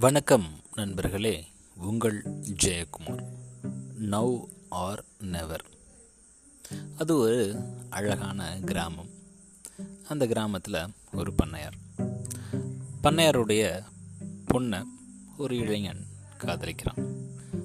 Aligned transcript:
வணக்கம் 0.00 0.46
நண்பர்களே 0.74 1.46
உங்கள் 1.76 2.22
ஜெயக்குமார். 2.62 3.24
நவ் 4.00 4.44
ஆர் 4.68 5.04
நெவர் 5.18 5.64
அது 6.98 7.16
ஒரு 7.16 7.62
அழகான 7.90 8.58
கிராமம். 8.64 9.08
அந்த 10.08 10.26
கிராமத்தில் 10.26 10.86
ஒரு 11.12 11.32
பண்ணையார். 11.42 11.72
பண்ணையாருடைய 13.02 13.82
பொண்ணை 14.54 14.82
ஒரு 15.36 15.56
இளைஞன் 15.56 16.06
காதலிக்கிறான். 16.38 17.14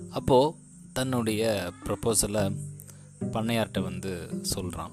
அப்போது 0.09 0.55
தன்னுடைய 0.93 1.71
ப்ரப்போசலை 1.83 2.57
பண்ணையார்கிட்ட 3.21 3.81
வந்து 3.81 4.39
சொல்கிறான் 4.41 4.91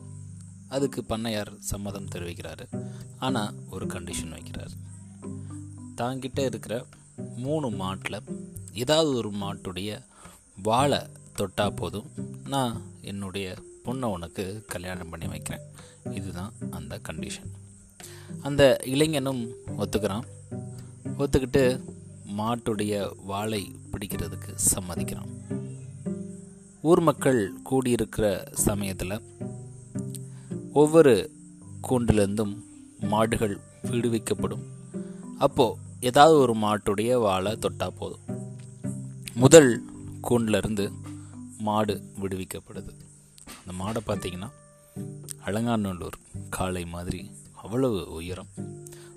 அதுக்கு 0.69 1.05
பண்ணையார் 1.09 1.59
சம்மதம் 1.59 2.09
தெரிவிக்கிறாரு. 2.09 2.88
ஆனால் 3.19 3.55
ஒரு 3.70 3.87
கண்டிஷன் 3.87 4.33
வைக்கிறார். 4.33 4.70
தாங்கிட்ட 5.97 6.45
இருக்கிற 6.45 6.87
மூணு 7.37 7.70
மாட்டில் 7.70 8.23
ஏதாவது 8.73 9.16
ஒரு 9.16 9.30
மாட்டுடைய 9.30 10.05
வாழை 10.62 10.98
தொட்டால் 11.34 11.74
போதும். 11.74 12.11
நான் 12.47 12.83
என்னுடைய 13.01 13.55
பொண்ணை 13.84 14.05
உனக்கு 14.05 14.65
கல்யாணம் 14.66 15.09
பண்ணி 15.09 15.27
வைக்கிறேன். 15.27 15.66
இதுதான் 16.11 16.52
அந்த 16.70 17.01
கண்டிஷன் 17.09 17.51
அந்த 18.42 18.78
இளைஞனும் 18.84 19.51
ஒத்துக்கிறான். 19.78 20.23
ஒத்துக்கிட்டு 21.19 21.83
மாட்டுடைய 22.38 23.12
வாழை 23.25 23.75
பிடிக்கிறதுக்கு 23.91 24.59
சம்மதிக்கிறான். 24.75 25.28
ஊர் 26.83 27.00
மக்கள் 27.00 27.52
கூடியிருக்கிற 27.70 28.48
சமயத்தில் 28.52 29.23
ஒவ்வொரு 30.73 31.30
கூண்டிலிருந்தும் 31.89 32.62
மாடுகள் 33.00 33.61
விடுவிக்கப்படும். 33.83 34.62
அப்போது 35.39 35.77
ஏதாவது 36.01 36.39
ஒரு 36.39 36.56
மாட்டுடைய 36.56 37.20
வாழை 37.20 37.56
தொட்டால் 37.56 37.93
போதும். 37.93 38.20
முதல் 39.34 39.84
கூண்டிலிருந்து 40.23 40.92
மாடு 41.59 42.03
விடுவிக்கப்படுது. 42.20 42.92
அந்த 43.61 43.73
மாடை 43.79 43.97
பார்த்தீங்கன்னா 44.07 44.51
அலங்காநல்லூர் 45.45 46.19
காளை 46.51 46.84
மாதிரி 46.84 47.31
அவ்வளவு 47.55 48.12
உயரம். 48.12 48.48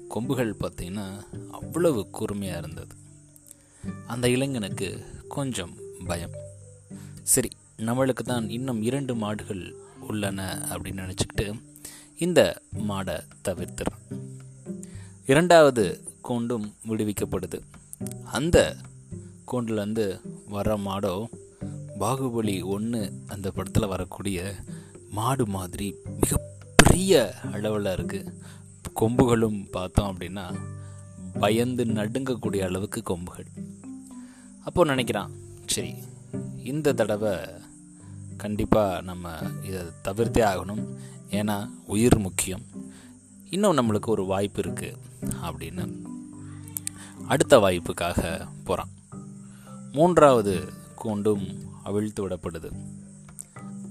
கொம்புகள் 0.10 0.56
பார்த்தீங்கன்னா 0.60 1.24
அவ்வளவு 1.52 2.10
கூர்மையாக 2.10 2.60
இருந்தது. 2.60 2.96
அந்த 4.08 4.30
இளைஞனுக்கு 4.30 5.06
கொஞ்சம் 5.28 5.78
பயம். 6.06 6.32
சரி 7.24 7.50
நம்மளுக்கு 7.78 8.24
தான் 8.24 8.50
இன்னும் 8.50 8.82
இரண்டு 8.82 9.16
மாடுகள் 9.16 9.76
உள்ளன 10.00 10.68
அப்படின்னு 10.70 11.04
நினச்சிக்கிட்டு 11.04 11.62
இந்த 12.18 12.62
மாடை 12.88 13.20
தவிர்த்துறான். 13.48 14.20
இரண்டாவது 15.28 16.13
கூண்டும் 16.30 16.68
விடுவிக்கப்படுது. 16.88 17.60
அந்த 18.24 18.76
கூண்டுலேருந்து 19.52 20.06
வர 20.48 20.78
மாடோ 20.78 21.30
பாகுபலி 22.00 22.66
ஒன்று 22.66 23.02
அந்த 23.28 23.52
படத்தில் 23.52 23.88
வரக்கூடிய 23.88 24.56
மாடு 25.10 25.48
மாதிரி 25.48 25.96
மிகப்பெரிய 26.22 27.34
அளவில் 27.52 27.86
இருக்குது 27.86 28.34
கொம்புகளும் 29.02 29.60
பார்த்தோம் 29.72 30.10
அப்படின்னா 30.10 30.46
பயந்து 31.40 31.86
நடுங்கக்கூடிய 31.86 32.62
அளவுக்கு 32.64 33.02
கொம்புகள். 33.04 33.48
அப்போது 34.64 34.96
நினைக்கிறான் 34.96 35.32
சரி 35.66 35.94
இந்த 36.64 36.94
தடவை 36.94 37.36
கண்டிப்பாக 38.38 39.02
நம்ம 39.02 39.32
இதை 39.64 39.82
தவிர்த்தே 40.04 40.44
ஆகணும். 40.52 40.84
ஏன்னா 41.30 41.70
உயிர் 41.86 42.18
முக்கியம். 42.18 42.62
இன்னும் 43.50 43.78
நம்மளுக்கு 43.78 44.06
ஒரு 44.06 44.26
வாய்ப்பு 44.26 44.62
இருக்குது 44.62 44.98
அப்படின்னு 45.44 45.86
அடுத்த 47.28 47.60
வாய்ப்புக்காக 47.60 48.48
போகிறான் 48.64 48.90
மூன்றாவது 49.92 50.74
கூண்டும் 51.04 51.68
அவிழ்த்து 51.84 52.30
விடப்படுது. 52.30 52.72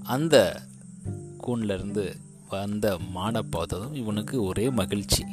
அந்த 0.03 0.61
கூண்டிலிருந்து 1.41 2.15
வந்த 2.49 2.99
மாடை 3.15 3.39
பார்த்ததும் 3.39 3.93
இவனுக்கு 3.93 4.43
ஒரே 4.43 4.69
மகிழ்ச்சி. 4.69 5.25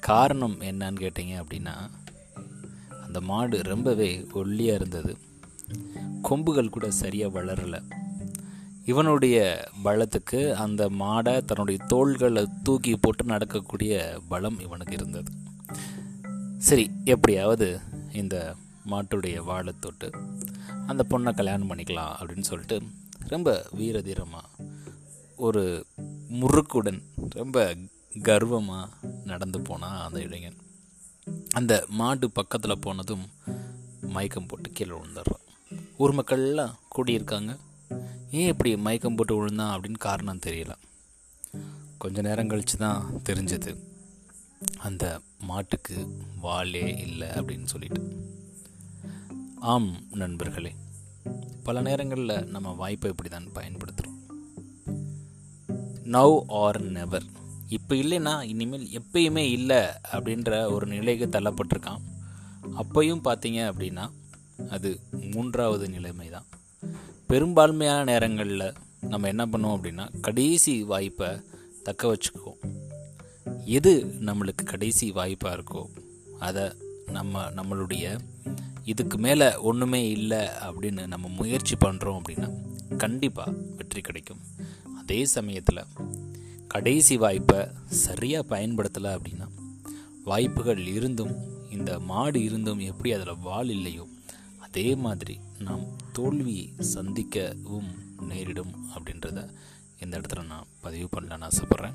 காரணம் 0.00 0.60
என்னன்னு 0.60 1.00
கேட்டிங்க 1.00 1.42
அப்படின்னா 1.42 1.90
அந்த 3.04 3.20
மாடு 3.20 3.62
ரொம்பவே 3.62 4.26
ஒல்லியாக 4.32 4.74
இருந்தது. 4.74 5.16
கொம்புகள் 6.22 6.68
கூட 6.68 6.90
சரியாக 6.90 7.42
வளரலை. 7.42 7.82
இவனுடைய 8.84 9.68
பலத்துக்கு 9.84 10.52
அந்த 10.52 10.88
மாடை 10.88 11.44
தன்னுடைய 11.44 11.84
தோள்களை 11.88 12.48
தூக்கி 12.62 12.96
போட்டு 12.96 13.24
நடக்கக்கூடிய 13.24 14.20
பலம் 14.28 14.60
இவனுக்கு 14.60 14.92
இருந்தது. 14.92 15.32
சரி 16.64 16.90
எப்படியாவது 17.04 17.80
இந்த 18.12 18.56
மாட்டுடைய 18.86 19.44
வாழை 19.44 19.74
தொட்டு 19.80 20.10
அந்த 20.86 21.06
பொண்ணை 21.10 21.34
கல்யாணம் 21.34 21.70
பண்ணிக்கலாம் 21.70 22.12
அப்படின்னு 22.20 22.40
சொல்லிட்டு 22.40 22.82
ரொம்ப 23.18 23.66
வீரதீரமாக 23.76 24.72
ஒரு 25.36 25.86
முறுக்குடன் 26.28 27.02
ரொம்ப 27.28 27.76
கர்வமாக 28.22 28.92
நடந்து 29.24 29.60
போனான் 29.60 30.06
அந்த 30.06 30.20
இளைஞன். 30.20 30.56
அந்த 31.50 31.84
மாடு 31.88 32.30
பக்கத்தில் 32.30 32.78
போனதும் 32.78 33.28
மயக்கம் 34.00 34.46
போட்டு 34.46 34.70
கீழே 34.70 34.90
விழுந்துடுறான். 34.90 35.74
ஊர் 35.96 36.14
மக்கள்லாம் 36.14 36.74
கூடியிருக்காங்க. 36.96 37.56
ஏன் 38.30 38.48
இப்படி 38.48 38.76
மயக்கம் 38.76 39.14
போட்டு 39.14 39.36
விழுந்தான் 39.36 39.80
அப்படின்னு 39.80 39.98
காரணம் 39.98 40.40
தெரியல. 40.46 40.70
கொஞ்ச 41.98 42.22
நேரம் 42.22 42.48
கழித்து 42.48 42.76
தான் 42.76 43.10
தெரிஞ்சது. 43.28 43.76
அந்த 44.78 45.20
மாட்டுக்கு 45.44 45.96
வாலே 46.40 46.86
இல்லை 46.98 47.28
அப்படின்னு 47.28 47.64
சொல்லிட்டு. 47.64 48.02
ஆம் 49.72 49.92
நண்பர்களே 50.10 50.72
பல 51.62 51.80
நேரங்களில் 51.80 52.46
நம்ம 52.46 52.72
வாய்ப்பை 52.72 53.10
இப்படி 53.10 53.28
தான் 53.28 53.52
பயன்படுத்துகிறோம். 53.54 54.18
நவ் 56.04 56.38
ஆர் 56.48 56.80
நெவர் 56.82 57.22
இப்போ 57.68 57.94
இல்லைன்னா 57.94 58.42
இனிமேல் 58.42 58.88
எப்பயுமே 59.00 59.44
இல்லை 59.50 59.82
அப்படின்ற 60.12 60.72
ஒரு 60.72 60.86
நிலைக்கு 60.86 61.26
தள்ளப்பட்டிருக்கான். 61.26 62.02
அப்பையும் 62.76 63.24
பார்த்தீங்க 63.24 63.60
அப்படின்னா 63.70 64.04
அது 64.70 65.00
மூன்றாவது 65.32 65.88
நிலைமை 65.88 66.28
தான். 66.28 66.46
பெரும்பான்மையான 67.26 68.04
நேரங்களில் 68.04 68.72
நம்ம 69.00 69.28
என்ன 69.28 69.46
பண்ணுவோம் 69.46 69.76
அப்படின்னா 69.78 70.20
கடைசி 70.20 70.82
வாய்ப்பை 70.82 71.30
தக்க 71.82 72.02
வச்சுக்குவோம். 72.12 72.60
எது 73.64 74.14
நம்மளுக்கு 74.20 74.64
கடைசி 74.64 75.12
வாய்ப்பாக 75.12 75.56
இருக்கோ 75.56 75.88
அதை 76.38 76.72
நம்ம 77.06 77.50
நம்மளுடைய 77.50 78.18
இதுக்கு 78.84 79.18
மேலே 79.18 79.56
ஒன்றுமே 79.56 80.10
இல்லை 80.10 80.38
அப்படின்னு 80.38 81.06
நம்ம 81.06 81.28
முயற்சி 81.28 81.76
பண்ணுறோம் 81.84 82.20
அப்படின்னா 82.20 82.48
கண்டிப்பாக 82.96 83.50
வெற்றி 83.76 84.00
கிடைக்கும். 84.00 84.40
அதே 84.96 85.24
சமயத்தில் 85.24 85.86
கடைசி 86.68 87.16
வாய்ப்பை 87.16 87.66
சரியாக 87.88 88.56
பயன்படுத்தலை 88.56 89.10
அப்படின்னா 89.16 89.48
வாய்ப்புகள் 90.24 90.86
இருந்தும் 90.86 91.34
இந்த 91.70 91.98
மாடு 91.98 92.42
இருந்தும் 92.42 92.78
எப்படி 92.78 93.12
அதில் 93.12 93.38
வால் 93.38 93.68
இல்லையோ 93.68 94.06
அதே 94.60 94.94
மாதிரி 94.94 95.38
நாம் 95.58 95.86
தோல்வியை 96.12 96.72
சந்திக்கவும் 96.94 97.90
நேரிடும் 98.20 98.74
அப்படின்றத 98.94 99.48
இந்த 99.98 100.18
இடத்துல 100.18 100.46
நான் 100.46 100.66
பதிவு 100.80 101.08
பண்ணலான்னு 101.16 101.48
ஆசைப்பட்றேன். 101.50 101.94